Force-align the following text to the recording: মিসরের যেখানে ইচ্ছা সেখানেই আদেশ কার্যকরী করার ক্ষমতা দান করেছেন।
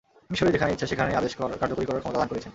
মিসরের 0.31 0.53
যেখানে 0.55 0.71
ইচ্ছা 0.73 0.89
সেখানেই 0.91 1.17
আদেশ 1.19 1.33
কার্যকরী 1.39 1.85
করার 1.87 2.01
ক্ষমতা 2.03 2.19
দান 2.21 2.29
করেছেন। 2.31 2.49